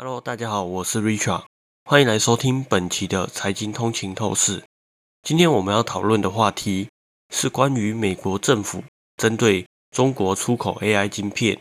[0.00, 1.46] Hello，大家好，我是 Richard，
[1.84, 4.62] 欢迎来收听本期的财经通勤透视。
[5.24, 6.88] 今天我们要讨论的话题
[7.34, 8.84] 是关于美国政府
[9.16, 11.60] 针对中国出口 AI 晶片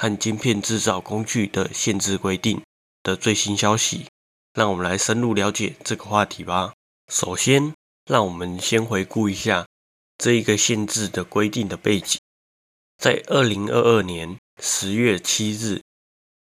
[0.00, 2.62] 和晶片制造工具的限制规定
[3.02, 4.06] 的最新消息。
[4.54, 6.72] 让我们来深入了解这个话题吧。
[7.12, 7.74] 首先，
[8.06, 9.66] 让我们先回顾一下
[10.16, 12.18] 这一个限制的规定的背景。
[12.96, 15.82] 在二零二二年十月七日。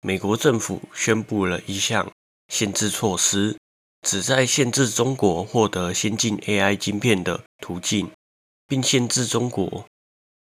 [0.06, 2.12] 美国政府宣布了一项
[2.50, 3.58] 限制措施，
[4.02, 8.12] 旨在限制中国获得先进 AI 晶片的途径，
[8.68, 9.88] 并限制中国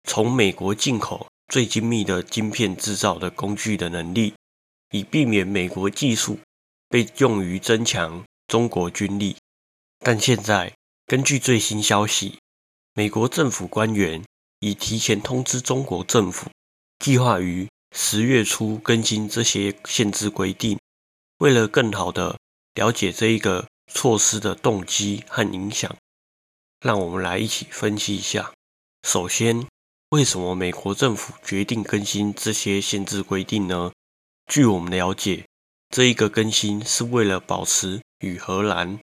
[0.04, 4.32] 从美国进口最精密的晶片制造的工具的能力，
[4.92, 6.38] 以避免美国技术
[6.88, 9.36] 被用于增强中国军力。
[9.98, 10.72] 但现在，
[11.04, 12.38] 根据最新消息，
[12.94, 14.24] 美国政府官员
[14.60, 16.48] 已提前通知中国政府，
[16.98, 17.68] 计划于。
[17.96, 20.76] 十月初更新这些限制规定，
[21.38, 22.36] 为了更好的
[22.74, 25.96] 了解这一个措施的动机和影响，
[26.80, 28.52] 让我们来一起分析一下。
[29.08, 29.64] 首先，
[30.08, 33.92] 为什么美国政府决定更新这些限制规定呢？
[34.52, 35.46] 据我们了解，
[35.88, 38.98] 这一个更新是为了保持与荷兰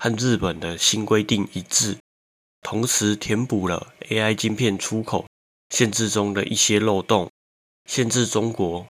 [0.00, 1.98] 和日本的新规定一致，
[2.62, 5.26] 同时填补了 AI 晶片出口
[5.70, 7.28] 限制中的一些漏洞。
[7.86, 8.86] 限制中国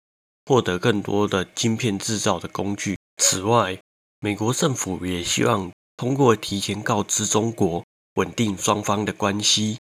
[0.45, 2.98] 获得更多的晶片制造的工具。
[3.17, 3.80] 此外，
[4.20, 7.83] 美国政府也希望通过提前告知中国，
[8.16, 9.78] 稳定双方的关系。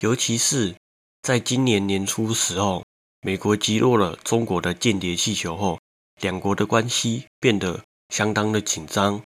[0.00, 0.74] 尤其是
[1.22, 2.84] 在今年年初时候，
[3.20, 5.78] 美国击落了中国的间谍气球后，
[6.20, 9.20] 两国的关系变得相当的紧张。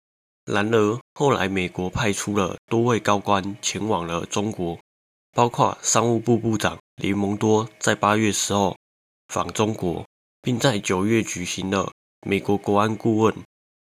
[0.44, 4.78] 然而，后来美国派出了多位高官前往了中国，
[5.32, 8.77] 包括商务部部长雷蒙多，在八月时候。
[9.28, 10.06] 访中国，
[10.42, 11.92] 并在九月举行了
[12.26, 13.34] 美国国安顾问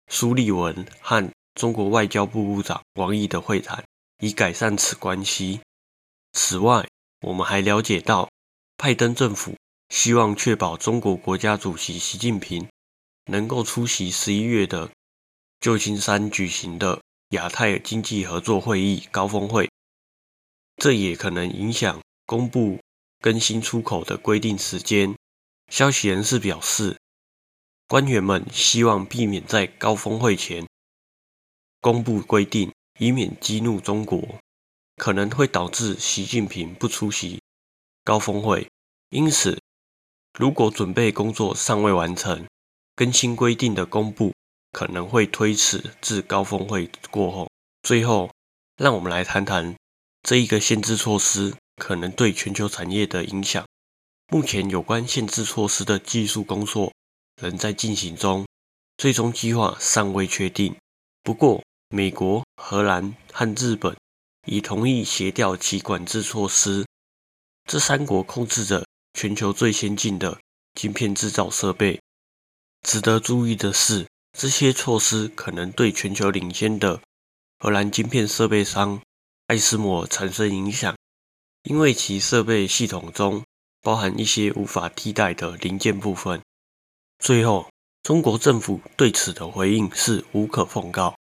[0.07, 3.83] 苏利文和中国外交部部长王毅的会谈，
[4.19, 5.59] 以改善此关系。
[6.33, 6.87] 此外，
[7.21, 8.29] 我们还了解到，
[8.77, 9.55] 拜登政府
[9.89, 12.67] 希望确保中国国家主席习近平
[13.25, 14.89] 能够出席十一月的
[15.59, 19.69] 旧金山举行的亚太经济合作会议高峰会，
[20.77, 22.79] 这也可能影响公布
[23.19, 25.15] 更新出口的规定时间。
[25.67, 26.97] 消息人士表示，
[27.87, 30.65] 官员们希望避免在高峰会前
[31.81, 34.39] 公布规定，以免激怒中国，
[34.95, 37.41] 可能会导致习近平不出席
[38.03, 38.67] 高峰会。
[39.09, 39.59] 因此，
[40.37, 42.45] 如果准备工作尚未完成，
[42.95, 44.33] 更新规定的公布
[44.71, 47.49] 可能会推迟至高峰会过后。
[47.83, 48.31] 最后，
[48.77, 49.75] 让我们来谈谈
[50.23, 53.65] 这一个限制措施可能对全球产业的影响。
[54.29, 56.91] 目前有关限制措施的技术工作
[57.41, 58.45] 仍在进行中，
[58.97, 60.75] 最终计划尚未确定。
[61.21, 63.95] 不过，美国、荷兰和日本
[64.47, 66.85] 已同意协调其管制措施。
[67.65, 70.39] 这三国控制着全球最先进的
[70.73, 72.01] 晶片制造设备。
[72.81, 74.07] 值得注意的是，
[74.37, 76.99] 这些措施可能对全球领先的
[77.59, 79.01] 荷兰晶片设备商
[79.47, 80.95] 艾斯摩产生影响，
[81.63, 83.43] 因为其设备系统中。
[83.85, 86.41] 包含一些无法替代的零件部分。
[87.19, 87.69] 最后，
[88.01, 91.15] 中国政府对此的回应是无可奉告，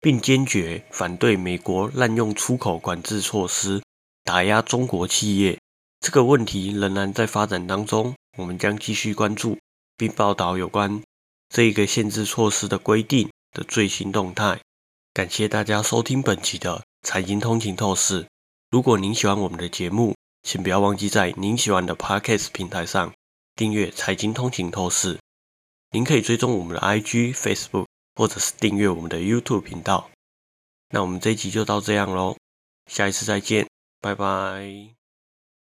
[0.00, 3.82] 并坚决反对美国滥用出口管制措施
[4.22, 5.58] 打压中国企业。
[5.98, 9.58] 这个问题仍然在发展当中，我们将继续关注
[9.96, 11.02] 并报道有关
[11.48, 14.60] 这一个限制措施的规定的最新动态。
[15.12, 18.28] 感谢大家收听本期的财经通勤透视。
[18.70, 23.12] 如果您喜欢我们的节目，请不要忘记在您喜欢的 Podcast 平台上
[23.56, 25.14] 订阅《财经通勤透视》。
[25.90, 30.10] 您可以追踪我们的 IG、Facebook，或者是订阅我们的 YouTube 频道。
[30.90, 32.36] 那我们这一集就到这样喽，
[32.86, 33.66] 下一次再见，
[34.00, 35.03] 拜拜。